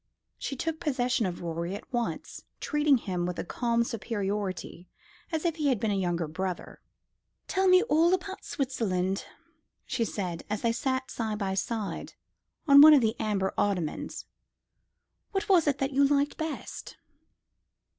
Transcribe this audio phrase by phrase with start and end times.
[0.39, 4.89] She took possession of Rorie at once, treating him with a calm superiority,
[5.31, 6.81] as if he had been a younger brother.
[7.47, 9.25] "Tell me all about Switzerland,"
[9.85, 12.15] she said, as they sat side by side
[12.67, 14.25] on one of the amber ottomans.
[15.33, 16.97] "What was it that you liked best?"